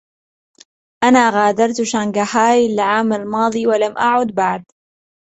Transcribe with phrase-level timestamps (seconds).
[1.03, 4.63] أنا غادرت شانكاهاي العام الماضي ولم أعُد بعد.